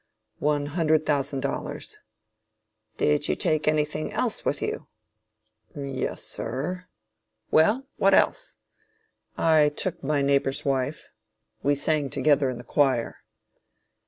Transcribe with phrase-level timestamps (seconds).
[0.39, 1.99] One hundred thousand dollars.
[2.97, 4.87] Did you take anything else with you?
[5.75, 6.87] Yes sir.
[7.51, 8.55] Well, what else?
[9.37, 11.11] I took my neighbor's wife
[11.61, 13.17] we sang together in the choir.